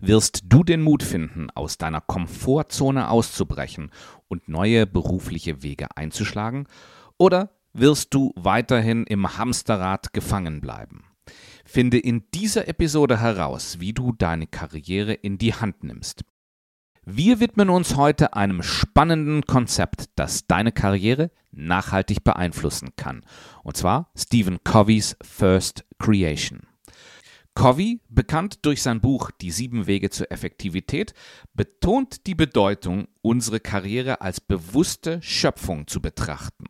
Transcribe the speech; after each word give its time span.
Wirst 0.00 0.42
du 0.44 0.62
den 0.62 0.82
Mut 0.82 1.02
finden, 1.02 1.48
aus 1.54 1.78
deiner 1.78 2.00
Komfortzone 2.00 3.08
auszubrechen 3.10 3.90
und 4.28 4.48
neue 4.48 4.86
berufliche 4.86 5.62
Wege 5.62 5.88
einzuschlagen? 5.96 6.66
Oder 7.18 7.50
wirst 7.72 8.14
du 8.14 8.32
weiterhin 8.36 9.04
im 9.04 9.38
Hamsterrad 9.38 10.12
gefangen 10.12 10.60
bleiben? 10.60 11.04
Finde 11.64 11.98
in 11.98 12.24
dieser 12.32 12.68
Episode 12.68 13.20
heraus, 13.20 13.80
wie 13.80 13.92
du 13.92 14.12
deine 14.12 14.46
Karriere 14.46 15.14
in 15.14 15.38
die 15.38 15.54
Hand 15.54 15.82
nimmst. 15.82 16.24
Wir 17.04 17.38
widmen 17.38 17.70
uns 17.70 17.96
heute 17.96 18.34
einem 18.34 18.62
spannenden 18.62 19.42
Konzept, 19.46 20.06
das 20.16 20.46
deine 20.46 20.72
Karriere 20.72 21.30
nachhaltig 21.52 22.24
beeinflussen 22.24 22.90
kann. 22.96 23.24
Und 23.62 23.76
zwar 23.76 24.10
Stephen 24.16 24.58
Covey's 24.64 25.16
First 25.22 25.84
Creation. 25.98 26.66
Covey, 27.56 28.00
bekannt 28.10 28.66
durch 28.66 28.82
sein 28.82 29.00
Buch 29.00 29.30
Die 29.30 29.50
sieben 29.50 29.86
Wege 29.86 30.10
zur 30.10 30.30
Effektivität, 30.30 31.14
betont 31.54 32.26
die 32.26 32.34
Bedeutung, 32.34 33.08
unsere 33.22 33.60
Karriere 33.60 34.20
als 34.20 34.42
bewusste 34.42 35.22
Schöpfung 35.22 35.86
zu 35.86 36.02
betrachten. 36.02 36.66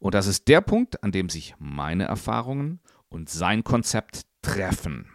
Und 0.00 0.14
das 0.14 0.26
ist 0.26 0.48
der 0.48 0.60
Punkt, 0.60 1.04
an 1.04 1.12
dem 1.12 1.28
sich 1.28 1.54
meine 1.60 2.04
Erfahrungen 2.04 2.80
und 3.08 3.30
sein 3.30 3.62
Konzept 3.62 4.26
treffen. 4.42 5.06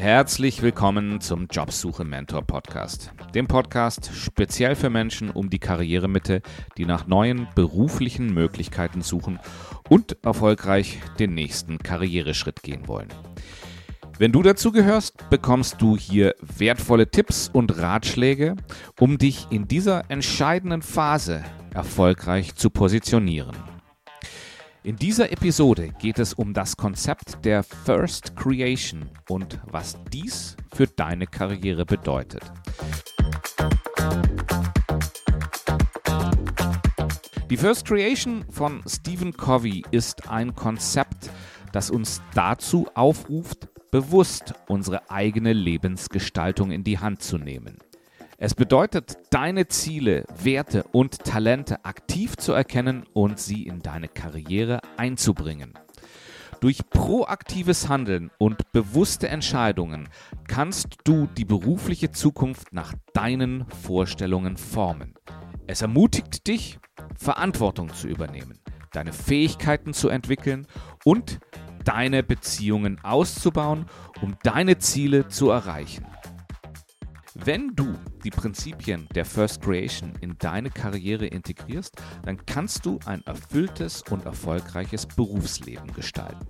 Herzlich 0.00 0.62
willkommen 0.62 1.20
zum 1.20 1.46
Jobsuche 1.50 2.04
Mentor 2.04 2.40
Podcast, 2.40 3.12
dem 3.34 3.46
Podcast 3.46 4.10
speziell 4.14 4.74
für 4.74 4.88
Menschen 4.88 5.28
um 5.28 5.50
die 5.50 5.58
Karrieremitte, 5.58 6.40
die 6.78 6.86
nach 6.86 7.06
neuen 7.06 7.48
beruflichen 7.54 8.32
Möglichkeiten 8.32 9.02
suchen 9.02 9.38
und 9.90 10.16
erfolgreich 10.22 11.00
den 11.18 11.34
nächsten 11.34 11.76
Karriereschritt 11.76 12.62
gehen 12.62 12.88
wollen. 12.88 13.08
Wenn 14.16 14.32
du 14.32 14.42
dazu 14.42 14.72
gehörst, 14.72 15.28
bekommst 15.28 15.82
du 15.82 15.98
hier 15.98 16.34
wertvolle 16.40 17.10
Tipps 17.10 17.50
und 17.52 17.76
Ratschläge, 17.76 18.56
um 18.98 19.18
dich 19.18 19.48
in 19.50 19.68
dieser 19.68 20.10
entscheidenden 20.10 20.80
Phase 20.80 21.44
erfolgreich 21.74 22.54
zu 22.54 22.70
positionieren. 22.70 23.69
In 24.82 24.96
dieser 24.96 25.30
Episode 25.30 25.92
geht 25.98 26.18
es 26.18 26.32
um 26.32 26.54
das 26.54 26.74
Konzept 26.74 27.44
der 27.44 27.62
First 27.62 28.34
Creation 28.34 29.10
und 29.28 29.60
was 29.66 29.98
dies 30.10 30.56
für 30.72 30.86
deine 30.86 31.26
Karriere 31.26 31.84
bedeutet. 31.84 32.42
Die 37.50 37.56
First 37.58 37.84
Creation 37.84 38.46
von 38.48 38.82
Stephen 38.88 39.36
Covey 39.36 39.84
ist 39.90 40.30
ein 40.30 40.54
Konzept, 40.54 41.28
das 41.72 41.90
uns 41.90 42.22
dazu 42.32 42.88
aufruft, 42.94 43.68
bewusst 43.90 44.54
unsere 44.66 45.10
eigene 45.10 45.52
Lebensgestaltung 45.52 46.70
in 46.70 46.84
die 46.84 46.98
Hand 46.98 47.20
zu 47.20 47.36
nehmen. 47.36 47.76
Es 48.42 48.54
bedeutet, 48.54 49.18
deine 49.28 49.68
Ziele, 49.68 50.24
Werte 50.42 50.84
und 50.92 51.24
Talente 51.24 51.84
aktiv 51.84 52.38
zu 52.38 52.54
erkennen 52.54 53.04
und 53.12 53.38
sie 53.38 53.64
in 53.64 53.82
deine 53.82 54.08
Karriere 54.08 54.80
einzubringen. 54.96 55.74
Durch 56.60 56.88
proaktives 56.88 57.90
Handeln 57.90 58.30
und 58.38 58.72
bewusste 58.72 59.28
Entscheidungen 59.28 60.08
kannst 60.48 60.96
du 61.04 61.28
die 61.36 61.44
berufliche 61.44 62.12
Zukunft 62.12 62.72
nach 62.72 62.94
deinen 63.12 63.66
Vorstellungen 63.68 64.56
formen. 64.56 65.12
Es 65.66 65.82
ermutigt 65.82 66.46
dich, 66.46 66.78
Verantwortung 67.18 67.92
zu 67.92 68.08
übernehmen, 68.08 68.58
deine 68.92 69.12
Fähigkeiten 69.12 69.92
zu 69.92 70.08
entwickeln 70.08 70.66
und 71.04 71.40
deine 71.84 72.22
Beziehungen 72.22 73.04
auszubauen, 73.04 73.84
um 74.22 74.38
deine 74.42 74.78
Ziele 74.78 75.28
zu 75.28 75.50
erreichen. 75.50 76.06
Wenn 77.42 77.74
du 77.74 77.94
die 78.22 78.28
Prinzipien 78.28 79.08
der 79.14 79.24
First 79.24 79.62
Creation 79.62 80.12
in 80.20 80.36
deine 80.36 80.68
Karriere 80.68 81.26
integrierst, 81.26 81.96
dann 82.22 82.44
kannst 82.44 82.84
du 82.84 82.98
ein 83.06 83.22
erfülltes 83.24 84.02
und 84.10 84.26
erfolgreiches 84.26 85.06
Berufsleben 85.06 85.90
gestalten. 85.94 86.46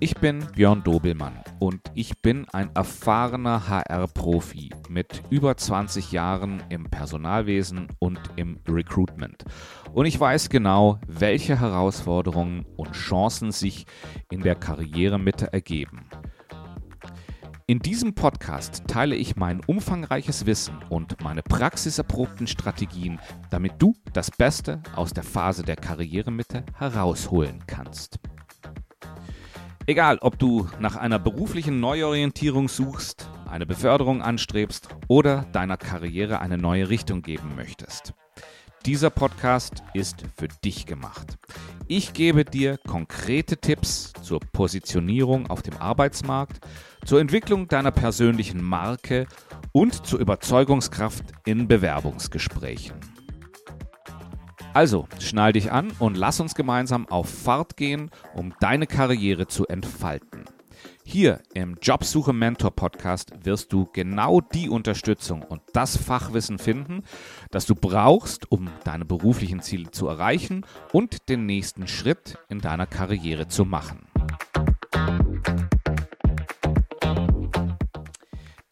Ich 0.00 0.14
bin 0.14 0.44
Björn 0.54 0.82
Dobelmann 0.82 1.44
und 1.60 1.80
ich 1.94 2.20
bin 2.22 2.48
ein 2.48 2.70
erfahrener 2.74 3.68
HR-Profi 3.68 4.70
mit 4.88 5.22
über 5.30 5.56
20 5.56 6.10
Jahren 6.10 6.62
im 6.70 6.90
Personalwesen 6.90 7.86
und 8.00 8.18
im 8.36 8.58
Recruitment. 8.66 9.44
Und 9.94 10.06
ich 10.06 10.18
weiß 10.18 10.48
genau, 10.48 10.98
welche 11.06 11.60
Herausforderungen 11.60 12.64
und 12.76 12.92
Chancen 12.92 13.52
sich 13.52 13.84
in 14.30 14.40
der 14.40 14.54
Karrieremitte 14.54 15.52
ergeben. 15.52 16.08
In 17.66 17.78
diesem 17.78 18.14
Podcast 18.14 18.84
teile 18.88 19.14
ich 19.14 19.36
mein 19.36 19.60
umfangreiches 19.66 20.46
Wissen 20.46 20.78
und 20.88 21.22
meine 21.22 21.42
praxiserprobten 21.42 22.46
Strategien, 22.46 23.20
damit 23.50 23.74
du 23.78 23.94
das 24.14 24.30
Beste 24.30 24.82
aus 24.96 25.12
der 25.12 25.24
Phase 25.24 25.62
der 25.62 25.76
Karrieremitte 25.76 26.64
herausholen 26.78 27.58
kannst. 27.66 28.18
Egal, 29.86 30.18
ob 30.22 30.38
du 30.38 30.68
nach 30.80 30.96
einer 30.96 31.18
beruflichen 31.18 31.80
Neuorientierung 31.80 32.68
suchst, 32.68 33.28
eine 33.48 33.66
Beförderung 33.66 34.22
anstrebst 34.22 34.88
oder 35.08 35.44
deiner 35.52 35.76
Karriere 35.76 36.40
eine 36.40 36.56
neue 36.56 36.88
Richtung 36.88 37.20
geben 37.20 37.54
möchtest. 37.56 38.14
Dieser 38.84 39.10
Podcast 39.10 39.84
ist 39.94 40.24
für 40.36 40.48
dich 40.48 40.86
gemacht. 40.86 41.38
Ich 41.86 42.14
gebe 42.14 42.44
dir 42.44 42.78
konkrete 42.78 43.56
Tipps 43.56 44.12
zur 44.22 44.40
Positionierung 44.40 45.48
auf 45.48 45.62
dem 45.62 45.76
Arbeitsmarkt, 45.76 46.66
zur 47.04 47.20
Entwicklung 47.20 47.68
deiner 47.68 47.92
persönlichen 47.92 48.60
Marke 48.60 49.28
und 49.70 50.04
zur 50.04 50.18
Überzeugungskraft 50.18 51.24
in 51.44 51.68
Bewerbungsgesprächen. 51.68 52.96
Also, 54.74 55.06
schnall 55.20 55.52
dich 55.52 55.70
an 55.70 55.92
und 56.00 56.16
lass 56.16 56.40
uns 56.40 56.56
gemeinsam 56.56 57.06
auf 57.06 57.28
Fahrt 57.28 57.76
gehen, 57.76 58.10
um 58.34 58.52
deine 58.58 58.88
Karriere 58.88 59.46
zu 59.46 59.64
entfalten. 59.68 60.44
Hier 61.04 61.40
im 61.52 61.76
Jobsuche 61.82 62.32
Mentor 62.32 62.70
Podcast 62.70 63.32
wirst 63.44 63.72
du 63.72 63.88
genau 63.92 64.40
die 64.40 64.68
Unterstützung 64.68 65.42
und 65.42 65.60
das 65.72 65.96
Fachwissen 65.96 66.58
finden, 66.58 67.02
das 67.50 67.66
du 67.66 67.74
brauchst, 67.74 68.50
um 68.50 68.70
deine 68.84 69.04
beruflichen 69.04 69.60
Ziele 69.60 69.90
zu 69.90 70.06
erreichen 70.06 70.64
und 70.92 71.28
den 71.28 71.44
nächsten 71.44 71.88
Schritt 71.88 72.38
in 72.48 72.60
deiner 72.60 72.86
Karriere 72.86 73.48
zu 73.48 73.64
machen. 73.64 74.06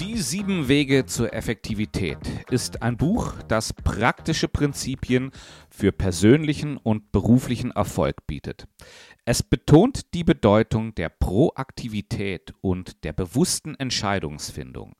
Die 0.00 0.18
sieben 0.18 0.68
Wege 0.68 1.06
zur 1.06 1.32
Effektivität 1.32 2.18
ist 2.50 2.82
ein 2.82 2.96
Buch, 2.96 3.34
das 3.48 3.72
praktische 3.72 4.48
Prinzipien 4.48 5.30
für 5.70 5.92
persönlichen 5.92 6.76
und 6.76 7.10
beruflichen 7.12 7.70
Erfolg 7.70 8.26
bietet. 8.26 8.66
Es 9.24 9.42
betont 9.42 10.14
die 10.14 10.24
Bedeutung 10.24 10.94
der 10.94 11.08
Proaktivität 11.08 12.52
und 12.62 13.04
der 13.04 13.12
bewussten 13.12 13.74
Entscheidungsfindung. 13.74 14.94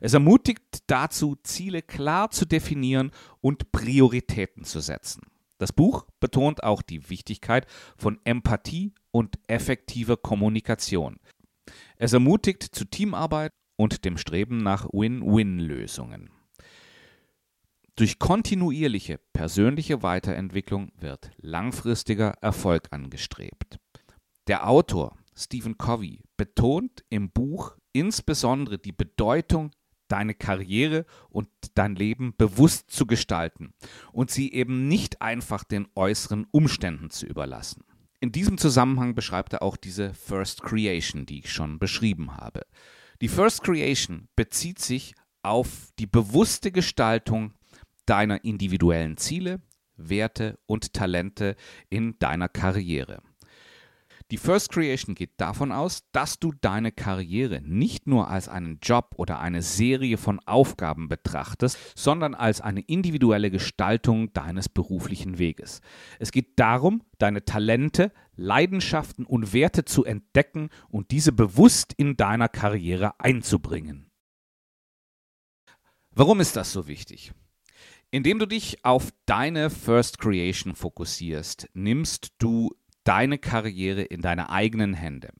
Es 0.00 0.14
ermutigt 0.14 0.84
dazu, 0.86 1.36
Ziele 1.42 1.82
klar 1.82 2.30
zu 2.30 2.46
definieren 2.46 3.10
und 3.40 3.72
Prioritäten 3.72 4.64
zu 4.64 4.80
setzen. 4.80 5.22
Das 5.58 5.72
Buch 5.72 6.06
betont 6.20 6.62
auch 6.62 6.82
die 6.82 7.08
Wichtigkeit 7.08 7.66
von 7.96 8.18
Empathie 8.24 8.92
und 9.10 9.38
effektiver 9.46 10.16
Kommunikation. 10.16 11.18
Es 11.96 12.12
ermutigt 12.12 12.62
zu 12.62 12.84
Teamarbeit 12.84 13.52
und 13.76 14.04
dem 14.04 14.18
Streben 14.18 14.58
nach 14.58 14.86
Win-Win-Lösungen. 14.92 16.30
Durch 17.98 18.18
kontinuierliche 18.18 19.18
persönliche 19.32 20.02
Weiterentwicklung 20.02 20.92
wird 20.98 21.30
langfristiger 21.38 22.34
Erfolg 22.42 22.88
angestrebt. 22.90 23.78
Der 24.48 24.68
Autor 24.68 25.16
Stephen 25.34 25.78
Covey 25.78 26.20
betont 26.36 27.04
im 27.08 27.30
Buch 27.30 27.74
insbesondere 27.94 28.78
die 28.78 28.92
Bedeutung, 28.92 29.70
deine 30.08 30.34
Karriere 30.34 31.06
und 31.30 31.48
dein 31.74 31.96
Leben 31.96 32.34
bewusst 32.36 32.90
zu 32.90 33.06
gestalten 33.06 33.72
und 34.12 34.30
sie 34.30 34.52
eben 34.52 34.88
nicht 34.88 35.22
einfach 35.22 35.64
den 35.64 35.88
äußeren 35.94 36.46
Umständen 36.50 37.08
zu 37.08 37.24
überlassen. 37.24 37.82
In 38.20 38.30
diesem 38.30 38.58
Zusammenhang 38.58 39.14
beschreibt 39.14 39.54
er 39.54 39.62
auch 39.62 39.78
diese 39.78 40.12
First 40.12 40.62
Creation, 40.62 41.24
die 41.24 41.38
ich 41.38 41.50
schon 41.50 41.78
beschrieben 41.78 42.36
habe. 42.36 42.66
Die 43.22 43.28
First 43.28 43.62
Creation 43.62 44.28
bezieht 44.36 44.80
sich 44.80 45.14
auf 45.42 45.92
die 45.98 46.06
bewusste 46.06 46.70
Gestaltung 46.70 47.54
deiner 48.06 48.44
individuellen 48.44 49.16
Ziele, 49.16 49.60
Werte 49.96 50.58
und 50.66 50.92
Talente 50.92 51.56
in 51.88 52.18
deiner 52.18 52.48
Karriere. 52.48 53.22
Die 54.32 54.38
First 54.38 54.72
Creation 54.72 55.14
geht 55.14 55.40
davon 55.40 55.70
aus, 55.70 56.02
dass 56.10 56.40
du 56.40 56.52
deine 56.60 56.90
Karriere 56.90 57.60
nicht 57.62 58.08
nur 58.08 58.28
als 58.28 58.48
einen 58.48 58.80
Job 58.82 59.14
oder 59.18 59.38
eine 59.38 59.62
Serie 59.62 60.16
von 60.16 60.40
Aufgaben 60.40 61.08
betrachtest, 61.08 61.78
sondern 61.94 62.34
als 62.34 62.60
eine 62.60 62.80
individuelle 62.80 63.52
Gestaltung 63.52 64.32
deines 64.32 64.68
beruflichen 64.68 65.38
Weges. 65.38 65.80
Es 66.18 66.32
geht 66.32 66.58
darum, 66.58 67.04
deine 67.18 67.44
Talente, 67.44 68.10
Leidenschaften 68.34 69.24
und 69.24 69.52
Werte 69.52 69.84
zu 69.84 70.04
entdecken 70.04 70.70
und 70.88 71.12
diese 71.12 71.30
bewusst 71.30 71.92
in 71.96 72.16
deiner 72.16 72.48
Karriere 72.48 73.20
einzubringen. 73.20 74.10
Warum 76.10 76.40
ist 76.40 76.56
das 76.56 76.72
so 76.72 76.88
wichtig? 76.88 77.32
Indem 78.10 78.38
du 78.38 78.46
dich 78.46 78.84
auf 78.84 79.10
deine 79.26 79.68
First 79.68 80.18
Creation 80.18 80.74
fokussierst, 80.74 81.68
nimmst 81.74 82.34
du 82.38 82.70
deine 83.04 83.38
Karriere 83.38 84.02
in 84.02 84.20
deine 84.20 84.50
eigenen 84.50 84.94
Hände. 84.94 85.30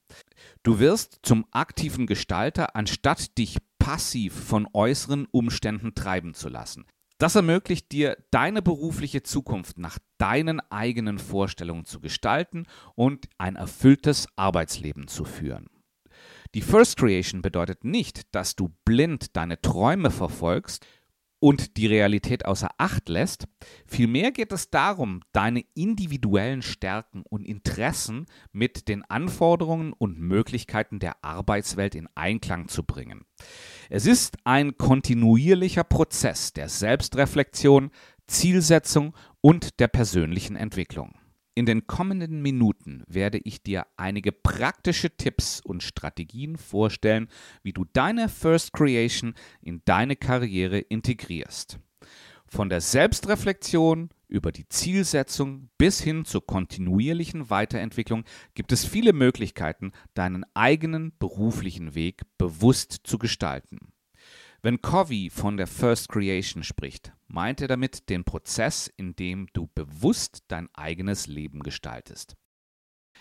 Du 0.63 0.79
wirst 0.79 1.21
zum 1.23 1.47
aktiven 1.53 2.07
Gestalter, 2.07 2.77
anstatt 2.77 3.39
dich 3.39 3.59
passiv 3.79 4.35
von 4.35 4.69
äußeren 4.73 5.27
Umständen 5.31 5.95
treiben 5.95 6.35
zu 6.35 6.49
lassen. 6.49 6.87
Das 7.19 7.35
ermöglicht 7.35 7.93
dir, 7.93 8.17
deine 8.31 8.61
berufliche 8.63 9.23
Zukunft 9.23 9.79
nach 9.79 9.99
deinen 10.19 10.61
eigenen 10.71 11.19
Vorstellungen 11.19 11.87
zu 11.87 12.01
gestalten 12.01 12.67
und 12.95 13.27
ein 13.39 13.57
erfülltes 13.57 14.29
Arbeitsleben 14.37 15.09
zu 15.09 15.25
führen. 15.25 15.69
Die 16.55 16.63
First 16.63 16.99
Creation 16.99 17.43
bedeutet 17.43 17.85
nicht, 17.85 18.35
dass 18.35 18.55
du 18.55 18.75
blind 18.85 19.37
deine 19.37 19.61
Träume 19.61 20.11
verfolgst 20.11 20.87
und 21.39 21.77
die 21.77 21.87
Realität 21.87 22.45
außer 22.45 22.69
Acht 22.79 23.09
lässt. 23.09 23.47
Vielmehr 23.87 24.33
geht 24.33 24.53
es 24.53 24.71
darum, 24.71 25.21
deine 25.33 25.65
individuellen 25.75 26.63
Stärken 26.63 27.23
und 27.29 27.45
Interessen 27.45 28.27
mit 28.53 28.89
den 28.89 29.05
Anforderungen 29.05 29.93
und 29.93 30.19
Möglichkeiten 30.19 30.99
der 30.99 31.25
Arbeitswelt 31.25 31.95
in 31.95 32.09
Einklang 32.15 32.69
zu 32.69 32.85
bringen. 32.85 33.25
Es 33.91 34.07
ist 34.07 34.37
ein 34.45 34.77
kontinuierlicher 34.79 35.85
Prozess 35.85 36.53
der 36.53 36.69
Selbstreflexion, 36.69 37.91
Zielsetzung 38.27 39.15
und 39.41 39.79
der 39.79 39.89
persönlichen 39.89 40.57
Entwicklung. 40.57 41.15
In 41.59 41.65
den 41.65 41.87
kommenden 41.87 42.43
Minuten 42.43 43.03
werde 43.09 43.41
ich 43.43 43.63
dir 43.63 43.87
einige 43.97 44.31
praktische 44.31 45.17
Tipps 45.17 45.63
und 45.63 45.83
Strategien 45.83 46.59
vorstellen, 46.59 47.29
wie 47.63 47.73
du 47.73 47.87
deine 47.95 48.29
First 48.29 48.75
Creation 48.75 49.33
in 49.63 49.81
deine 49.87 50.17
Karriere 50.17 50.81
integrierst. 50.81 51.79
Von 52.47 52.69
der 52.69 52.83
Selbstreflexion 52.83 54.11
über 54.29 54.53
die 54.53 54.69
Zielsetzung 54.69 55.71
bis 55.79 55.99
hin 55.99 56.27
zur 56.27 56.47
kontinuierlichen 56.47 57.49
Weiterentwicklung 57.49 58.25
gibt 58.53 58.71
es 58.71 58.85
viele 58.85 59.15
Möglichkeiten, 59.15 59.93
deinen 60.13 60.45
eigenen 60.53 61.17
beruflichen 61.19 61.95
Weg 61.95 62.21
bewusst 62.37 63.01
zu 63.05 63.17
gestalten. 63.17 63.95
Wenn 64.61 64.83
Covey 64.83 65.31
von 65.31 65.57
der 65.57 65.69
First 65.69 66.11
Creation 66.11 66.63
spricht, 66.63 67.16
meint 67.27 67.61
er 67.61 67.69
damit 67.69 68.09
den 68.09 68.25
Prozess, 68.25 68.87
in 68.89 69.17
dem 69.17 69.49
du 69.53 69.69
bewusst 69.75 70.45
dein 70.49 70.69
eigenes 70.75 71.27
Leben 71.27 71.63
gestaltest. 71.63 72.35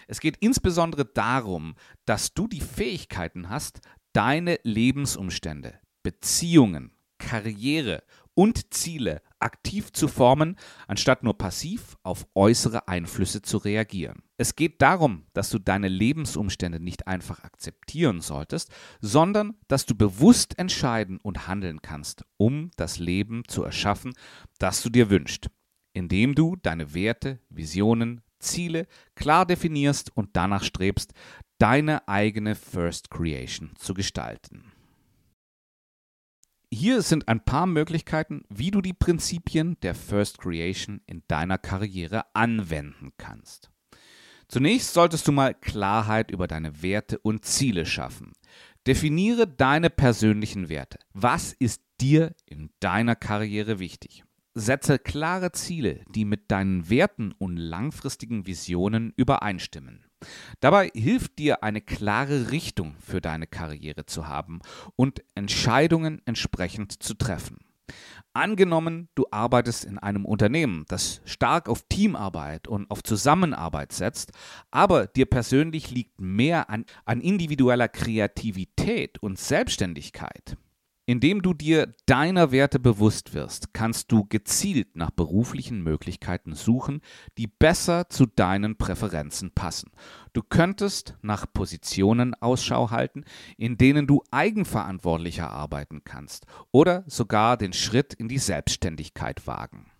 Es 0.07 0.19
geht 0.19 0.37
insbesondere 0.37 1.05
darum, 1.05 1.75
dass 2.05 2.33
du 2.33 2.47
die 2.47 2.61
Fähigkeiten 2.61 3.49
hast, 3.49 3.79
deine 4.13 4.59
Lebensumstände, 4.63 5.79
Beziehungen, 6.03 6.95
Karriere 7.17 8.03
und 8.33 8.73
Ziele 8.73 9.21
aktiv 9.45 9.93
zu 9.93 10.07
formen, 10.07 10.57
anstatt 10.87 11.23
nur 11.23 11.37
passiv 11.37 11.95
auf 12.03 12.27
äußere 12.35 12.87
Einflüsse 12.87 13.41
zu 13.41 13.57
reagieren. 13.57 14.23
Es 14.37 14.55
geht 14.55 14.81
darum, 14.81 15.27
dass 15.33 15.49
du 15.49 15.59
deine 15.59 15.87
Lebensumstände 15.87 16.79
nicht 16.79 17.07
einfach 17.07 17.43
akzeptieren 17.43 18.19
solltest, 18.19 18.71
sondern 18.99 19.55
dass 19.67 19.85
du 19.85 19.95
bewusst 19.95 20.57
entscheiden 20.59 21.19
und 21.21 21.47
handeln 21.47 21.81
kannst, 21.81 22.25
um 22.37 22.71
das 22.75 22.99
Leben 22.99 23.43
zu 23.47 23.63
erschaffen, 23.63 24.13
das 24.57 24.81
du 24.81 24.89
dir 24.89 25.09
wünschst, 25.09 25.49
indem 25.93 26.35
du 26.35 26.55
deine 26.57 26.93
Werte, 26.93 27.39
Visionen, 27.49 28.21
Ziele 28.39 28.87
klar 29.15 29.45
definierst 29.45 30.15
und 30.15 30.31
danach 30.33 30.63
strebst, 30.63 31.13
deine 31.57 32.07
eigene 32.07 32.55
First 32.55 33.09
Creation 33.09 33.71
zu 33.77 33.93
gestalten. 33.93 34.74
Hier 36.77 37.01
sind 37.03 37.29
ein 37.29 37.39
paar 37.39 37.67
Möglichkeiten, 37.67 38.43
wie 38.49 38.69
du 38.69 38.81
die 38.81 38.91
Prinzipien 38.91 39.77
der 39.81 39.95
First 39.95 40.39
Creation 40.39 40.99
in 41.07 41.23
deiner 41.29 41.57
Karriere 41.57 42.25
anwenden 42.33 43.13
kannst. 43.17 43.71
Zunächst 44.49 44.93
solltest 44.93 45.25
du 45.25 45.31
mal 45.31 45.53
Klarheit 45.53 46.31
über 46.31 46.47
deine 46.47 46.81
Werte 46.81 47.17
und 47.19 47.45
Ziele 47.45 47.85
schaffen. 47.85 48.33
Definiere 48.85 49.47
deine 49.47 49.89
persönlichen 49.89 50.67
Werte. 50.67 50.99
Was 51.13 51.53
ist 51.53 51.81
dir 52.01 52.35
in 52.45 52.69
deiner 52.81 53.15
Karriere 53.15 53.79
wichtig? 53.79 54.25
Setze 54.53 54.99
klare 54.99 55.53
Ziele, 55.53 56.01
die 56.09 56.25
mit 56.25 56.51
deinen 56.51 56.89
Werten 56.89 57.31
und 57.37 57.55
langfristigen 57.55 58.47
Visionen 58.47 59.13
übereinstimmen. 59.15 60.04
Dabei 60.59 60.91
hilft 60.93 61.39
dir 61.39 61.63
eine 61.63 61.81
klare 61.81 62.51
Richtung 62.51 62.95
für 62.99 63.21
deine 63.21 63.47
Karriere 63.47 64.05
zu 64.05 64.27
haben 64.27 64.61
und 64.95 65.23
Entscheidungen 65.35 66.21
entsprechend 66.25 67.03
zu 67.03 67.13
treffen. 67.13 67.57
Angenommen, 68.33 69.07
du 69.15 69.25
arbeitest 69.31 69.85
in 69.85 69.97
einem 69.97 70.25
Unternehmen, 70.25 70.83
das 70.89 71.21
stark 71.23 71.69
auf 71.69 71.83
Teamarbeit 71.87 72.67
und 72.67 72.89
auf 72.91 73.01
Zusammenarbeit 73.01 73.93
setzt, 73.93 74.31
aber 74.71 75.07
dir 75.07 75.25
persönlich 75.25 75.89
liegt 75.91 76.19
mehr 76.19 76.69
an, 76.69 76.85
an 77.05 77.21
individueller 77.21 77.87
Kreativität 77.87 79.19
und 79.19 79.39
Selbstständigkeit, 79.39 80.57
indem 81.05 81.41
du 81.41 81.53
dir 81.53 81.95
deiner 82.05 82.51
Werte 82.51 82.79
bewusst 82.79 83.33
wirst, 83.33 83.73
kannst 83.73 84.11
du 84.11 84.25
gezielt 84.25 84.95
nach 84.95 85.11
beruflichen 85.11 85.81
Möglichkeiten 85.81 86.53
suchen, 86.53 87.01
die 87.37 87.47
besser 87.47 88.09
zu 88.09 88.25
deinen 88.25 88.77
Präferenzen 88.77 89.51
passen. 89.51 89.91
Du 90.33 90.41
könntest 90.41 91.15
nach 91.21 91.45
Positionen 91.51 92.33
Ausschau 92.33 92.91
halten, 92.91 93.23
in 93.57 93.77
denen 93.77 94.07
du 94.07 94.23
eigenverantwortlicher 94.31 95.49
arbeiten 95.49 96.03
kannst 96.03 96.45
oder 96.71 97.03
sogar 97.07 97.57
den 97.57 97.73
Schritt 97.73 98.13
in 98.13 98.27
die 98.27 98.39
Selbstständigkeit 98.39 99.45
wagen. 99.47 99.91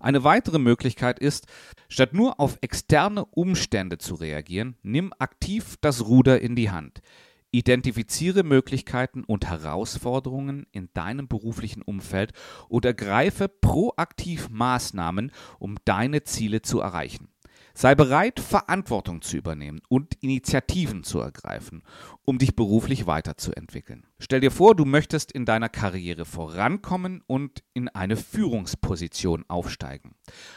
Eine 0.00 0.24
weitere 0.24 0.58
Möglichkeit 0.58 1.18
ist, 1.18 1.46
statt 1.88 2.14
nur 2.14 2.40
auf 2.40 2.58
externe 2.60 3.24
Umstände 3.24 3.98
zu 3.98 4.14
reagieren, 4.14 4.76
nimm 4.82 5.12
aktiv 5.18 5.76
das 5.80 6.06
Ruder 6.06 6.40
in 6.40 6.56
die 6.56 6.70
Hand. 6.70 7.02
Identifiziere 7.54 8.44
Möglichkeiten 8.44 9.24
und 9.24 9.46
Herausforderungen 9.46 10.66
in 10.72 10.88
deinem 10.94 11.28
beruflichen 11.28 11.82
Umfeld 11.82 12.32
und 12.68 12.86
ergreife 12.86 13.48
proaktiv 13.48 14.48
Maßnahmen, 14.48 15.30
um 15.58 15.76
deine 15.84 16.24
Ziele 16.24 16.62
zu 16.62 16.80
erreichen. 16.80 17.31
Sei 17.74 17.94
bereit, 17.94 18.38
Verantwortung 18.38 19.22
zu 19.22 19.36
übernehmen 19.36 19.80
und 19.88 20.14
Initiativen 20.22 21.04
zu 21.04 21.20
ergreifen, 21.20 21.82
um 22.24 22.38
dich 22.38 22.54
beruflich 22.54 23.06
weiterzuentwickeln. 23.06 24.06
Stell 24.18 24.40
dir 24.40 24.50
vor, 24.50 24.74
du 24.74 24.84
möchtest 24.84 25.32
in 25.32 25.44
deiner 25.44 25.68
Karriere 25.68 26.24
vorankommen 26.24 27.22
und 27.26 27.62
in 27.72 27.88
eine 27.88 28.16
Führungsposition 28.16 29.44
aufsteigen. 29.48 30.14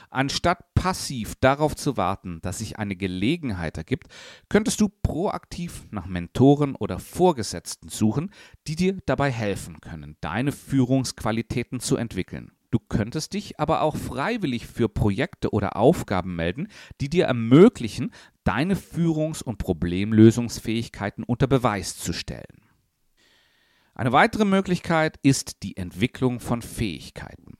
Anstatt 0.09 0.73
passiv 0.75 1.35
darauf 1.39 1.75
zu 1.75 1.97
warten, 1.97 2.39
dass 2.41 2.59
sich 2.59 2.77
eine 2.77 2.95
Gelegenheit 2.95 3.77
ergibt, 3.77 4.07
könntest 4.49 4.81
du 4.81 4.89
proaktiv 4.89 5.87
nach 5.91 6.05
Mentoren 6.05 6.75
oder 6.75 6.99
Vorgesetzten 6.99 7.89
suchen, 7.89 8.31
die 8.67 8.75
dir 8.75 8.97
dabei 9.05 9.31
helfen 9.31 9.79
können, 9.81 10.17
deine 10.21 10.51
Führungsqualitäten 10.51 11.79
zu 11.79 11.95
entwickeln. 11.95 12.51
Du 12.75 12.81
könntest 12.89 13.31
dich 13.31 13.57
aber 13.57 13.83
auch 13.83 13.95
freiwillig 13.95 14.67
für 14.67 14.89
Projekte 14.89 15.51
oder 15.51 15.77
Aufgaben 15.77 16.35
melden, 16.35 16.67
die 16.99 17.09
dir 17.09 17.23
ermöglichen, 17.23 18.11
deine 18.43 18.75
Führungs- 18.75 19.41
und 19.41 19.59
Problemlösungsfähigkeiten 19.59 21.23
unter 21.23 21.47
Beweis 21.47 21.97
zu 21.97 22.11
stellen. 22.11 22.67
Eine 23.93 24.11
weitere 24.11 24.43
Möglichkeit 24.43 25.17
ist 25.23 25.63
die 25.63 25.77
Entwicklung 25.77 26.41
von 26.41 26.61
Fähigkeiten. 26.61 27.53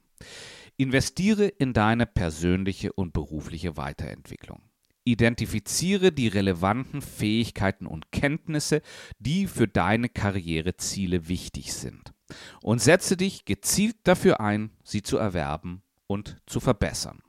Investiere 0.76 1.46
in 1.46 1.72
deine 1.72 2.08
persönliche 2.08 2.92
und 2.92 3.14
berufliche 3.14 3.78
Weiterentwicklung. 3.78 4.64
Identifiziere 5.06 6.12
die 6.12 6.28
relevanten 6.28 7.02
Fähigkeiten 7.02 7.88
und 7.88 8.12
Kenntnisse, 8.12 8.82
die 9.20 9.48
für 9.48 9.70
deine 9.70 10.10
Karriereziele 10.10 11.30
wichtig 11.30 11.72
sind 11.72 12.15
und 12.62 12.82
setze 12.82 13.18
dich 13.18 13.46
gezielt 13.46 13.98
dafür 14.04 14.40
ein, 14.40 14.72
sie 14.84 15.02
zu 15.02 15.18
erwerben 15.18 15.82
und 16.08 16.38
zu 16.46 16.60
verbessern. 16.60 17.20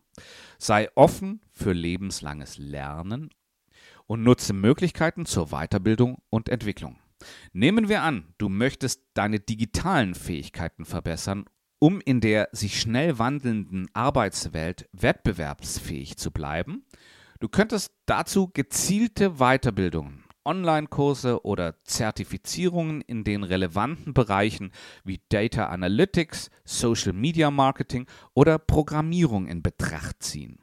Sei 0.58 0.88
offen 0.94 1.42
für 1.52 1.72
lebenslanges 1.72 2.58
Lernen 2.58 3.30
und 4.06 4.22
nutze 4.22 4.52
Möglichkeiten 4.52 5.26
zur 5.26 5.48
Weiterbildung 5.48 6.18
und 6.30 6.48
Entwicklung. 6.48 6.98
Nehmen 7.52 7.88
wir 7.88 8.02
an, 8.02 8.34
du 8.38 8.48
möchtest 8.48 9.02
deine 9.14 9.40
digitalen 9.40 10.14
Fähigkeiten 10.14 10.84
verbessern, 10.84 11.44
um 11.78 12.00
in 12.00 12.20
der 12.20 12.48
sich 12.52 12.80
schnell 12.80 13.18
wandelnden 13.18 13.88
Arbeitswelt 13.92 14.88
wettbewerbsfähig 14.92 16.16
zu 16.16 16.30
bleiben. 16.30 16.84
Du 17.40 17.48
könntest 17.48 17.92
dazu 18.06 18.50
gezielte 18.52 19.34
Weiterbildungen, 19.34 20.24
Online-Kurse 20.46 21.44
oder 21.44 21.74
Zertifizierungen 21.84 23.02
in 23.02 23.24
den 23.24 23.42
relevanten 23.42 24.14
Bereichen 24.14 24.72
wie 25.04 25.20
Data 25.28 25.66
Analytics, 25.66 26.50
Social 26.64 27.12
Media 27.12 27.50
Marketing 27.50 28.06
oder 28.32 28.58
Programmierung 28.58 29.46
in 29.46 29.62
Betracht 29.62 30.22
ziehen. 30.22 30.58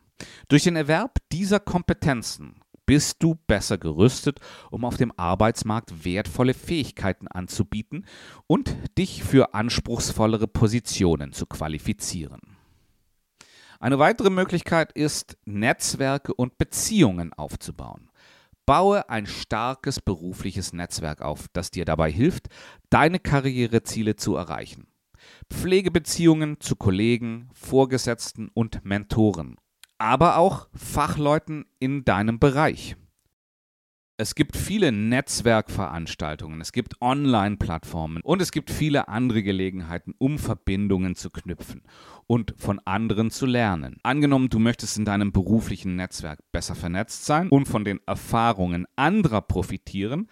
Durch 0.47 0.63
den 0.63 0.75
Erwerb 0.75 1.17
dieser 1.31 1.59
Kompetenzen 1.59 2.55
bist 2.85 3.23
du 3.23 3.35
besser 3.47 3.77
gerüstet, 3.77 4.39
um 4.71 4.85
auf 4.85 4.97
dem 4.97 5.11
Arbeitsmarkt 5.17 6.05
wertvolle 6.05 6.53
Fähigkeiten 6.53 7.27
anzubieten 7.27 8.05
und 8.47 8.75
dich 8.97 9.23
für 9.23 9.53
anspruchsvollere 9.53 10.47
Positionen 10.47 11.31
zu 11.33 11.45
qualifizieren. 11.45 12.41
Eine 13.79 13.99
weitere 13.99 14.29
Möglichkeit 14.29 14.93
ist, 14.93 15.37
Netzwerke 15.45 16.33
und 16.33 16.57
Beziehungen 16.57 17.33
aufzubauen. 17.33 18.09
Baue 18.65 19.10
ein 19.10 19.25
starkes 19.25 20.00
berufliches 20.00 20.72
Netzwerk 20.72 21.22
auf, 21.22 21.48
das 21.51 21.70
dir 21.70 21.84
dabei 21.84 22.10
hilft, 22.12 22.48
deine 22.89 23.20
Karriereziele 23.20 24.15
zu 24.15 24.36
erreichen. 24.36 24.88
Pflege 25.50 25.91
Beziehungen 25.91 26.60
zu 26.60 26.75
Kollegen, 26.75 27.50
Vorgesetzten 27.53 28.50
und 28.53 28.86
Mentoren, 28.86 29.58
aber 29.98 30.38
auch 30.38 30.67
Fachleuten 30.74 31.65
in 31.79 32.05
deinem 32.05 32.39
Bereich. 32.39 32.96
Es 34.15 34.36
gibt 34.36 34.55
viele 34.55 34.91
Netzwerkveranstaltungen, 34.91 36.62
es 36.62 36.72
gibt 36.72 37.01
Online-Plattformen 37.01 38.22
und 38.22 38.43
es 38.43 38.51
gibt 38.51 38.70
viele 38.70 39.08
andere 39.08 39.41
Gelegenheiten, 39.41 40.13
um 40.20 40.38
Verbindungen 40.38 41.15
zu 41.15 41.32
knüpfen 41.32 41.82
und 42.27 42.53
von 42.58 42.79
anderen 42.86 43.32
zu 43.32 43.48
lernen. 43.48 43.98
Angenommen, 44.03 44.50
du 44.50 44.60
möchtest 44.60 45.00
in 45.00 45.05
deinem 45.05 45.32
beruflichen 45.32 45.96
Netzwerk 45.96 46.39
besser 46.51 46.75
vernetzt 46.75 47.25
sein 47.25 47.50
und 47.50 47.67
von 47.67 47.84
den 47.86 48.01
Erfahrungen 48.05 48.86
anderer 48.96 49.41
profitieren, 49.41 50.27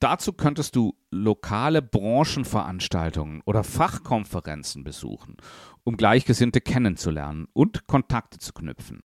Dazu 0.00 0.32
könntest 0.32 0.74
du 0.74 0.96
lokale 1.10 1.80
Branchenveranstaltungen 1.80 3.42
oder 3.44 3.62
Fachkonferenzen 3.62 4.82
besuchen, 4.82 5.36
um 5.84 5.96
Gleichgesinnte 5.96 6.60
kennenzulernen 6.60 7.46
und 7.52 7.86
Kontakte 7.86 8.38
zu 8.38 8.52
knüpfen. 8.52 9.02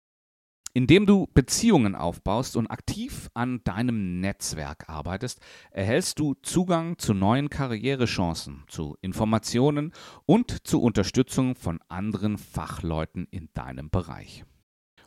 Indem 0.76 1.06
du 1.06 1.26
Beziehungen 1.32 1.94
aufbaust 1.94 2.54
und 2.54 2.66
aktiv 2.66 3.30
an 3.32 3.64
deinem 3.64 4.20
Netzwerk 4.20 4.90
arbeitest, 4.90 5.40
erhältst 5.70 6.18
du 6.18 6.34
Zugang 6.42 6.98
zu 6.98 7.14
neuen 7.14 7.48
Karrierechancen, 7.48 8.62
zu 8.68 8.94
Informationen 9.00 9.94
und 10.26 10.66
zu 10.68 10.82
Unterstützung 10.82 11.54
von 11.54 11.80
anderen 11.88 12.36
Fachleuten 12.36 13.26
in 13.30 13.48
deinem 13.54 13.88
Bereich. 13.88 14.44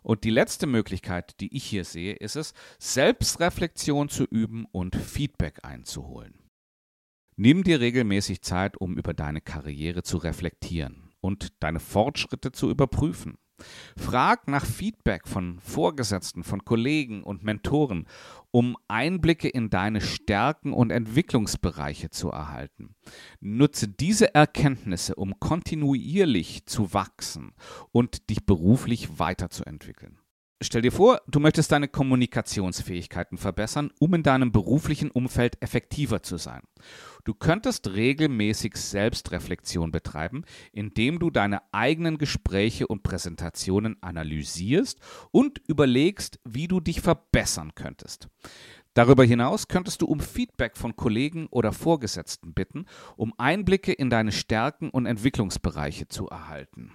Und 0.02 0.24
die 0.24 0.32
letzte 0.32 0.66
Möglichkeit, 0.66 1.40
die 1.40 1.56
ich 1.56 1.66
hier 1.66 1.86
sehe, 1.86 2.14
ist 2.14 2.36
es, 2.36 2.56
Selbstreflexion 2.80 4.10
zu 4.10 4.24
üben 4.24 4.66
und 4.72 4.96
Feedback 4.96 5.60
einzuholen. 5.62 6.34
Nimm 7.36 7.64
dir 7.64 7.80
regelmäßig 7.80 8.42
Zeit, 8.42 8.76
um 8.82 8.98
über 8.98 9.14
deine 9.14 9.40
Karriere 9.40 10.02
zu 10.02 10.18
reflektieren 10.18 11.12
und 11.22 11.62
deine 11.62 11.80
Fortschritte 11.80 12.52
zu 12.52 12.72
überprüfen. 12.72 13.38
Frag 13.98 14.48
nach 14.48 14.66
Feedback 14.66 15.28
von 15.28 15.60
Vorgesetzten, 15.60 16.44
von 16.44 16.66
Kollegen 16.66 17.24
und 17.24 17.44
Mentoren, 17.44 18.08
um 18.52 18.78
Einblicke 18.88 19.50
in 19.50 19.70
deine 19.70 20.02
Stärken 20.02 20.74
und 20.74 20.92
Entwicklungsbereiche 20.92 22.10
zu 22.10 22.30
erhalten. 22.30 22.96
Nutze 23.40 23.88
diese 23.88 24.34
Erkenntnisse, 24.34 25.16
um 25.16 25.40
kontinuierlich 25.40 26.66
zu 26.66 26.94
wachsen 26.94 27.54
und 27.92 28.30
dich 28.30 28.46
beruflich 28.46 29.20
weiterzuentwickeln. 29.20 30.20
Stell 30.62 30.82
dir 30.82 30.92
vor, 30.92 31.22
du 31.26 31.40
möchtest 31.40 31.72
deine 31.72 31.88
Kommunikationsfähigkeiten 31.88 33.38
verbessern, 33.38 33.92
um 33.98 34.14
in 34.14 34.24
deinem 34.24 34.52
beruflichen 34.52 35.10
Umfeld 35.10 35.56
effektiver 35.62 36.22
zu 36.22 36.36
sein. 36.36 36.64
Du 37.24 37.34
könntest 37.34 37.94
regelmäßig 37.94 38.76
Selbstreflexion 38.76 39.92
betreiben, 39.92 40.44
indem 40.74 41.20
du 41.20 41.30
deine 41.30 41.62
eigenen 41.72 42.18
Gespräche 42.18 42.88
und 42.88 43.04
Präsentationen 43.04 43.96
analysierst 44.02 45.00
und 45.32 45.62
überlegst, 45.66 46.42
wie 46.44 46.68
du 46.68 46.82
dich 46.82 47.00
verbessern 47.00 47.74
könntest. 47.74 48.28
Darüber 48.94 49.24
hinaus 49.24 49.70
könntest 49.70 50.02
du 50.02 50.08
um 50.08 50.20
Feedback 50.20 50.76
von 50.76 50.98
Kollegen 50.98 51.48
oder 51.52 51.72
Vorgesetzten 51.72 52.54
bitten, 52.54 52.86
um 53.16 53.34
Einblicke 53.38 53.94
in 53.94 54.10
deine 54.10 54.34
Stärken 54.34 54.90
und 54.90 55.06
Entwicklungsbereiche 55.06 56.10
zu 56.10 56.28
erhalten. 56.28 56.92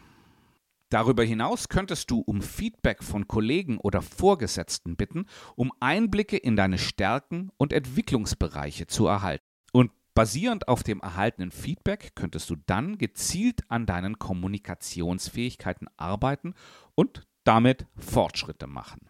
Darüber 0.90 1.24
hinaus 1.24 1.68
könntest 1.68 2.10
du 2.10 2.20
um 2.20 2.42
Feedback 2.42 3.02
von 3.02 3.26
Kollegen 3.26 3.78
oder 3.78 4.02
Vorgesetzten 4.02 4.96
bitten, 4.96 5.26
um 5.56 5.72
Einblicke 5.80 6.36
in 6.36 6.56
deine 6.56 6.78
Stärken 6.78 7.50
und 7.56 7.72
Entwicklungsbereiche 7.72 8.86
zu 8.86 9.06
erhalten. 9.06 9.44
Und 9.72 9.90
basierend 10.14 10.68
auf 10.68 10.82
dem 10.82 11.00
erhaltenen 11.00 11.50
Feedback 11.50 12.12
könntest 12.14 12.48
du 12.50 12.56
dann 12.66 12.98
gezielt 12.98 13.62
an 13.68 13.86
deinen 13.86 14.18
Kommunikationsfähigkeiten 14.18 15.88
arbeiten 15.96 16.54
und 16.94 17.26
damit 17.44 17.86
Fortschritte 17.96 18.66
machen. 18.66 19.00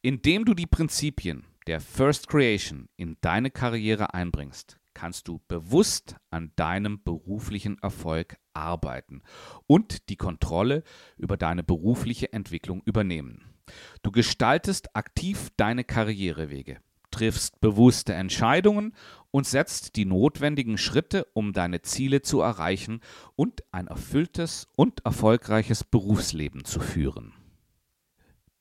Indem 0.00 0.44
du 0.44 0.54
die 0.54 0.66
Prinzipien 0.66 1.44
der 1.66 1.80
First 1.80 2.28
Creation 2.28 2.88
in 2.96 3.16
deine 3.20 3.50
Karriere 3.50 4.14
einbringst, 4.14 4.78
kannst 4.94 5.28
du 5.28 5.40
bewusst 5.48 6.16
an 6.30 6.52
deinem 6.56 7.02
beruflichen 7.02 7.78
Erfolg 7.78 8.36
arbeiten 8.52 9.22
und 9.66 10.08
die 10.08 10.16
Kontrolle 10.16 10.82
über 11.16 11.36
deine 11.36 11.62
berufliche 11.62 12.32
Entwicklung 12.32 12.82
übernehmen. 12.84 13.44
Du 14.02 14.10
gestaltest 14.10 14.94
aktiv 14.96 15.50
deine 15.56 15.84
Karrierewege, 15.84 16.78
triffst 17.10 17.60
bewusste 17.60 18.14
Entscheidungen 18.14 18.94
und 19.30 19.46
setzt 19.46 19.96
die 19.96 20.04
notwendigen 20.04 20.78
Schritte, 20.78 21.26
um 21.32 21.52
deine 21.52 21.82
Ziele 21.82 22.22
zu 22.22 22.40
erreichen 22.40 23.00
und 23.36 23.62
ein 23.72 23.86
erfülltes 23.86 24.66
und 24.76 25.04
erfolgreiches 25.04 25.84
Berufsleben 25.84 26.64
zu 26.64 26.80
führen. 26.80 27.34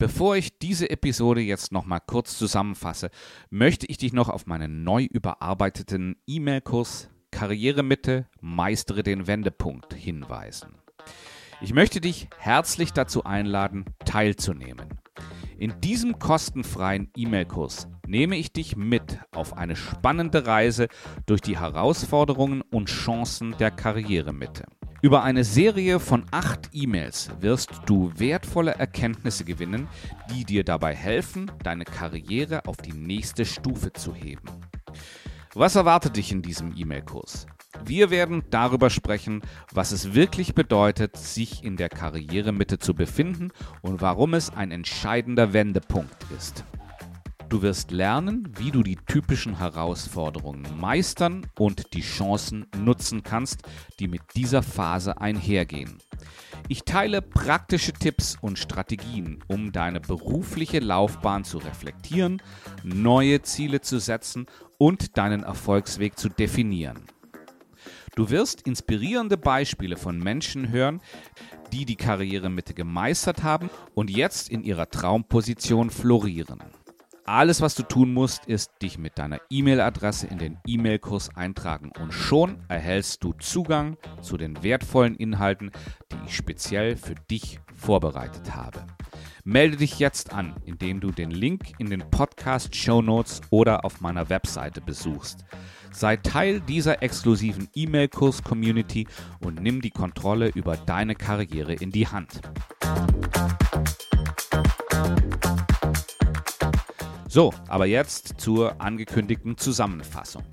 Bevor 0.02 0.36
ich 0.36 0.58
diese 0.58 0.90
Episode 0.90 1.42
jetzt 1.42 1.72
nochmal 1.72 2.02
kurz 2.04 2.36
zusammenfasse, 2.36 3.12
möchte 3.52 3.86
ich 3.86 4.00
dich 4.00 4.14
noch 4.14 4.30
auf 4.30 4.48
meinen 4.48 4.84
neu 4.84 5.04
überarbeiteten 5.04 6.16
E-Mail-Kurs 6.26 7.12
Karrieremitte 7.30 8.26
meistere 8.42 9.04
den 9.04 9.28
Wendepunkt 9.28 9.94
hinweisen. 9.94 10.74
Ich 11.62 11.76
möchte 11.76 12.02
dich 12.02 12.30
herzlich 12.40 12.94
dazu 12.94 13.26
einladen, 13.26 13.86
teilzunehmen. 14.04 14.88
In 15.60 15.80
diesem 15.82 16.18
kostenfreien 16.18 17.12
E-Mail-Kurs 17.16 17.88
nehme 18.08 18.38
ich 18.38 18.52
dich 18.52 18.76
mit 18.76 19.20
auf 19.36 19.56
eine 19.56 19.76
spannende 19.76 20.48
Reise 20.48 20.88
durch 21.28 21.42
die 21.42 21.60
Herausforderungen 21.60 22.64
und 22.72 22.90
Chancen 22.90 23.56
der 23.60 23.70
Karrieremitte. 23.70 24.66
Über 25.04 25.24
eine 25.24 25.44
Serie 25.44 26.00
von 26.00 26.26
acht 26.30 26.70
E-Mails 26.74 27.32
wirst 27.40 27.72
du 27.88 28.12
wertvolle 28.18 28.76
Erkenntnisse 28.76 29.44
gewinnen, 29.44 29.88
die 30.30 30.46
dir 30.46 30.64
dabei 30.64 30.94
helfen, 30.94 31.52
deine 31.64 31.86
Karriere 31.86 32.66
auf 32.66 32.78
die 32.78 32.94
nächste 32.94 33.46
Stufe 33.46 33.94
zu 33.94 34.14
heben. 34.14 34.48
Was 35.56 35.76
erwartet 35.76 36.18
dich 36.18 36.32
in 36.32 36.44
diesem 36.44 36.78
E-Mail-Kurs? 36.78 37.48
Wir 37.84 38.12
werden 38.12 38.44
darüber 38.52 38.92
sprechen, 38.92 39.42
was 39.74 39.92
es 39.92 40.14
wirklich 40.14 40.54
bedeutet, 40.54 41.18
sich 41.18 41.64
in 41.64 41.78
der 41.78 41.90
Karrieremitte 41.90 42.78
zu 42.78 42.94
befinden 42.94 43.50
und 43.82 44.02
warum 44.02 44.36
es 44.36 44.52
ein 44.52 44.70
entscheidender 44.70 45.52
Wendepunkt 45.52 46.28
ist. 46.38 46.64
Du 47.52 47.62
wirst 47.62 47.92
lernen, 47.92 48.48
wie 48.58 48.72
du 48.72 48.82
die 48.82 48.96
typischen 48.96 49.58
Herausforderungen 49.58 50.66
meistern 50.80 51.46
und 51.60 51.94
die 51.94 52.02
Chancen 52.02 52.66
nutzen 52.78 53.24
kannst, 53.24 53.64
die 54.00 54.08
mit 54.08 54.22
dieser 54.38 54.64
Phase 54.64 55.20
einhergehen. 55.20 55.98
Ich 56.70 56.86
teile 56.86 57.22
praktische 57.22 57.92
Tipps 57.92 58.38
und 58.40 58.58
Strategien, 58.58 59.44
um 59.50 59.74
deine 59.74 60.00
berufliche 60.00 60.80
Laufbahn 60.80 61.44
zu 61.44 61.58
reflektieren, 61.58 62.42
neue 62.84 63.42
Ziele 63.42 63.82
zu 63.82 64.00
setzen 64.00 64.46
und 64.78 65.18
deinen 65.18 65.44
Erfolgsweg 65.44 66.18
zu 66.18 66.30
definieren. 66.30 67.02
Du 68.16 68.30
wirst 68.30 68.62
inspirierende 68.62 69.36
Beispiele 69.36 69.98
von 69.98 70.18
Menschen 70.20 70.70
hören, 70.70 71.02
die 71.74 71.84
die 71.84 71.98
Karrieremitte 71.98 72.74
gemeistert 72.74 73.44
haben 73.44 73.70
und 73.94 74.10
jetzt 74.10 74.48
in 74.50 74.64
ihrer 74.64 74.90
Traumposition 74.90 75.90
florieren. 75.90 76.62
Alles, 77.34 77.62
was 77.62 77.76
du 77.76 77.84
tun 77.84 78.14
musst, 78.14 78.46
ist 78.48 78.74
dich 78.82 78.98
mit 78.98 79.18
deiner 79.18 79.40
E-Mail-Adresse 79.50 80.28
in 80.28 80.38
den 80.38 80.58
E-Mail-Kurs 80.68 81.34
eintragen 81.34 81.94
und 81.98 82.12
schon 82.12 82.58
erhältst 82.68 83.24
du 83.24 83.32
Zugang 83.32 83.96
zu 84.22 84.36
den 84.36 84.62
wertvollen 84.64 85.16
Inhalten, 85.16 85.72
die 86.12 86.18
ich 86.28 86.36
speziell 86.36 86.98
für 86.98 87.16
dich 87.16 87.62
vorbereitet 87.74 88.54
habe. 88.54 88.86
Melde 89.46 89.78
dich 89.78 89.98
jetzt 89.98 90.34
an, 90.34 90.58
indem 90.66 91.00
du 91.00 91.12
den 91.12 91.32
Link 91.32 91.72
in 91.80 91.90
den 91.90 92.04
Podcast 92.12 92.76
Show 92.76 93.02
Notes 93.02 93.40
oder 93.50 93.86
auf 93.86 94.02
meiner 94.02 94.28
Webseite 94.28 94.82
besuchst. 94.82 95.46
Sei 95.94 96.18
Teil 96.18 96.60
dieser 96.60 97.02
exklusiven 97.02 97.70
E-Mail-Kurs-Community 97.74 99.08
und 99.40 99.62
nimm 99.62 99.82
die 99.82 99.92
Kontrolle 99.92 100.50
über 100.50 100.76
deine 100.76 101.16
Karriere 101.16 101.76
in 101.76 101.92
die 101.92 102.10
Hand. 102.10 102.42
So, 107.34 107.54
aber 107.70 107.86
jetzt 107.86 108.42
zur 108.42 108.82
angekündigten 108.82 109.58
Zusammenfassung. 109.58 110.44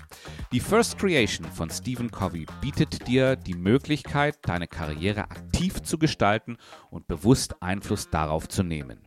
Die 0.53 0.61
First 0.61 0.97
Creation 0.97 1.45
von 1.45 1.69
Stephen 1.69 2.09
Covey 2.09 2.45
bietet 2.61 3.05
dir 3.05 3.35
die 3.35 3.55
Möglichkeit, 3.55 4.37
deine 4.43 4.65
Karriere 4.65 5.29
aktiv 5.29 5.81
zu 5.81 5.97
gestalten 5.97 6.55
und 6.89 7.05
bewusst 7.05 7.61
Einfluss 7.61 8.09
darauf 8.09 8.47
zu 8.47 8.63
nehmen. 8.63 9.01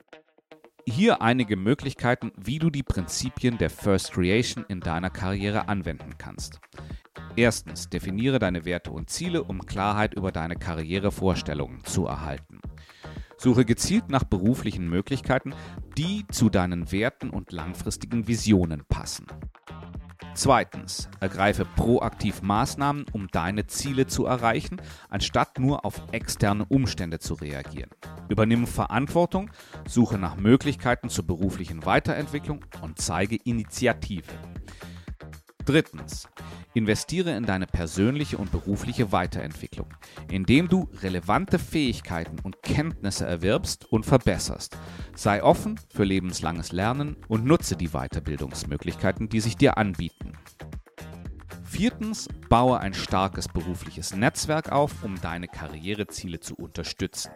Hier 0.85 1.23
einige 1.23 1.57
Möglichkeiten, 1.57 2.31
wie 2.37 2.59
du 2.59 2.69
die 2.69 2.83
Prinzipien 2.83 3.57
der 3.57 3.71
First 3.71 4.13
Creation 4.13 4.67
in 4.69 4.81
deiner 4.81 5.09
Karriere 5.09 5.67
anwenden 5.69 6.19
kannst. 6.19 6.61
Erstens, 7.37 7.89
definiere 7.89 8.39
deine 8.39 8.67
Werte 8.67 8.91
und 8.91 9.09
Ziele, 9.09 9.45
um 9.45 9.65
Klarheit 9.65 10.13
über 10.13 10.31
deine 10.31 10.57
Karrierevorstellungen 10.57 11.83
zu 11.85 12.05
erhalten. 12.05 12.61
Suche 13.43 13.65
gezielt 13.65 14.09
nach 14.09 14.23
beruflichen 14.23 14.89
Möglichkeiten, 14.89 15.53
die 15.99 16.25
zu 16.31 16.49
deinen 16.49 16.93
Werten 16.93 17.29
und 17.29 17.51
langfristigen 17.51 18.29
Visionen 18.29 18.85
passen. 18.89 19.27
Zweitens, 20.35 21.09
ergreife 21.19 21.65
proaktiv 21.65 22.41
Maßnahmen, 22.41 23.05
um 23.11 23.27
deine 23.33 23.67
Ziele 23.67 24.07
zu 24.07 24.27
erreichen, 24.27 24.81
anstatt 25.09 25.59
nur 25.59 25.85
auf 25.85 26.01
externe 26.13 26.65
Umstände 26.67 27.19
zu 27.19 27.35
reagieren. 27.35 27.91
Übernimm 28.29 28.69
Verantwortung, 28.69 29.51
suche 29.89 30.19
nach 30.19 30.37
Möglichkeiten 30.37 31.09
zur 31.09 31.27
beruflichen 31.27 31.85
Weiterentwicklung 31.85 32.65
und 32.81 33.01
zeige 33.01 33.35
Initiative. 33.35 34.33
Drittens, 35.65 36.29
investiere 36.75 37.37
in 37.37 37.45
deine 37.45 37.67
persönliche 37.67 38.37
und 38.37 38.51
berufliche 38.51 39.13
Weiterentwicklung, 39.13 39.87
indem 40.31 40.69
du 40.69 40.89
relevante 41.03 41.59
Fähigkeiten 41.59 42.39
und 42.43 42.63
Kenntnisse 42.63 43.27
erwirbst 43.27 43.91
und 43.91 44.05
verbesserst. 44.05 44.77
Sei 45.15 45.43
offen 45.43 45.79
für 45.89 46.05
lebenslanges 46.05 46.73
Lernen 46.73 47.17
und 47.29 47.45
nutze 47.45 47.77
die 47.77 47.91
Weiterbildungsmöglichkeiten, 47.91 49.29
die 49.29 49.41
sich 49.41 49.57
dir 49.57 49.77
anbieten. 49.77 50.33
Viertens, 51.65 52.29
baue 52.49 52.81
ein 52.81 52.95
starkes 52.95 53.49
berufliches 53.49 54.15
Netzwerk 54.15 54.73
auf, 54.73 55.05
um 55.05 55.21
deine 55.21 55.49
Karriereziele 55.49 56.41
zu 56.41 56.55
unterstützen. 56.55 57.31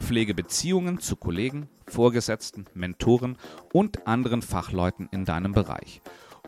Pflege 0.00 0.34
Beziehungen 0.34 0.98
zu 0.98 1.16
Kollegen, 1.16 1.68
Vorgesetzten, 1.88 2.66
Mentoren 2.74 3.36
und 3.72 4.06
anderen 4.06 4.42
Fachleuten 4.42 5.08
in 5.12 5.24
deinem 5.24 5.52
Bereich 5.52 6.02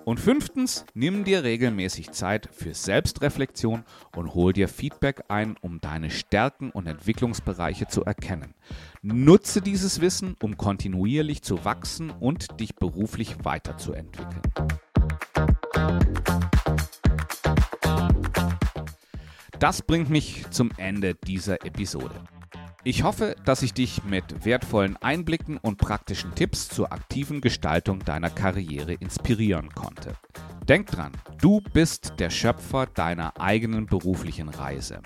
und 0.06 0.20
fünftens, 0.20 0.86
nimm 0.94 1.25
dir 1.25 1.42
regelmäßig 1.42 2.12
Zeit 2.12 2.48
für 2.52 2.75
Selbstreflexion 2.75 3.82
und 4.14 4.34
hol 4.34 4.52
dir 4.52 4.68
Feedback 4.68 5.25
ein, 5.26 5.56
um 5.60 5.80
deine 5.80 6.10
Stärken 6.10 6.70
und 6.70 6.86
Entwicklungsbereiche 6.86 7.88
zu 7.88 8.04
erkennen. 8.04 8.54
Nutze 9.02 9.60
dieses 9.60 10.00
Wissen, 10.00 10.36
um 10.40 10.56
kontinuierlich 10.56 11.42
zu 11.42 11.64
wachsen 11.64 12.10
und 12.10 12.60
dich 12.60 12.76
beruflich 12.76 13.44
weiterzuentwickeln. 13.44 14.42
Das 19.58 19.82
bringt 19.82 20.08
mich 20.08 20.48
zum 20.50 20.70
Ende 20.76 21.16
dieser 21.16 21.66
Episode. 21.66 22.14
Ich 22.88 23.02
hoffe, 23.02 23.35
dass 23.45 23.62
ich 23.62 23.75
dich 23.75 24.05
mit 24.05 24.45
wertvollen 24.45 24.97
Einblicken 24.99 25.57
und 25.57 25.76
praktischen 25.76 26.37
Tipps 26.37 26.69
zur 26.69 26.93
aktiven 26.93 27.40
Gestaltung 27.40 27.99
deiner 27.99 28.31
Karriere 28.31 28.93
inspirieren 28.93 29.71
konnte. 29.71 30.12
Denk 30.69 30.87
dran, 30.87 31.11
du 31.40 31.61
bist 31.73 32.21
der 32.21 32.31
Schöpfer 32.31 32.87
deiner 32.87 33.40
eigenen 33.40 33.87
beruflichen 33.87 34.49
Reise. 34.49 35.00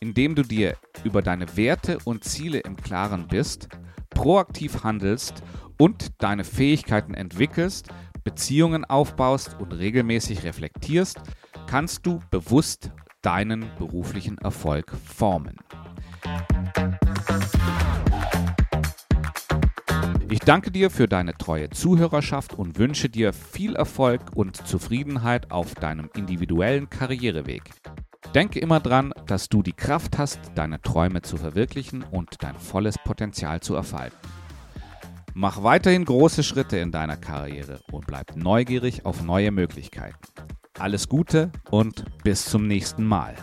Indem 0.00 0.34
du 0.34 0.42
dir 0.42 0.78
über 1.04 1.20
deine 1.20 1.58
Werte 1.58 1.98
und 2.04 2.24
Ziele 2.24 2.60
im 2.60 2.78
Klaren 2.78 3.28
bist, 3.28 3.68
proaktiv 4.08 4.82
handelst 4.82 5.42
und 5.78 6.22
deine 6.22 6.44
Fähigkeiten 6.44 7.12
entwickelst, 7.12 7.88
Beziehungen 8.24 8.86
aufbaust 8.86 9.58
und 9.60 9.72
regelmäßig 9.74 10.42
reflektierst, 10.42 11.20
kannst 11.66 12.06
du 12.06 12.20
bewusst 12.30 12.92
deinen 13.20 13.66
beruflichen 13.76 14.38
Erfolg 14.38 14.90
formen. 15.04 15.58
Ich 20.30 20.40
danke 20.40 20.70
dir 20.70 20.90
für 20.90 21.06
deine 21.06 21.34
treue 21.34 21.70
Zuhörerschaft 21.70 22.54
und 22.54 22.78
wünsche 22.78 23.08
dir 23.08 23.32
viel 23.32 23.76
Erfolg 23.76 24.22
und 24.34 24.56
Zufriedenheit 24.66 25.50
auf 25.50 25.74
deinem 25.74 26.08
individuellen 26.14 26.88
Karriereweg. 26.88 27.62
Denke 28.34 28.60
immer 28.60 28.78
dran, 28.80 29.12
dass 29.26 29.48
du 29.48 29.62
die 29.62 29.72
Kraft 29.72 30.18
hast, 30.18 30.38
deine 30.54 30.80
Träume 30.80 31.22
zu 31.22 31.36
verwirklichen 31.36 32.04
und 32.04 32.42
dein 32.42 32.54
volles 32.54 32.96
Potenzial 32.96 33.60
zu 33.60 33.74
erfalten. 33.74 34.16
Mach 35.34 35.62
weiterhin 35.62 36.04
große 36.04 36.42
Schritte 36.42 36.78
in 36.78 36.92
deiner 36.92 37.16
Karriere 37.16 37.80
und 37.90 38.06
bleib 38.06 38.36
neugierig 38.36 39.04
auf 39.04 39.22
neue 39.22 39.50
Möglichkeiten. 39.50 40.16
Alles 40.78 41.08
Gute 41.08 41.50
und 41.70 42.04
bis 42.22 42.44
zum 42.44 42.66
nächsten 42.66 43.04
Mal. 43.04 43.34